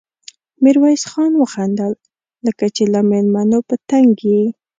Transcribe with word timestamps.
ميرويس 0.63 1.03
خان 1.11 1.31
وخندل: 1.41 1.93
لکه 2.45 2.65
چې 2.75 2.83
له 2.93 2.99
مېلمنو 3.09 3.59
په 3.67 3.75
تنګ 3.89 4.11
يې؟ 4.29 4.43